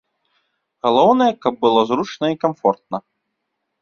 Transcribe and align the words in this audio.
Галоўнае, 0.87 1.29
каб 1.47 1.53
было 1.67 1.79
зручна 1.93 2.33
і 2.33 2.43
камфортна. 2.45 2.97